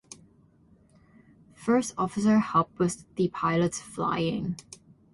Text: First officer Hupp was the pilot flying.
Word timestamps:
First 1.53 1.93
officer 1.95 2.39
Hupp 2.39 2.71
was 2.79 3.05
the 3.17 3.27
pilot 3.27 3.75
flying. 3.75 4.55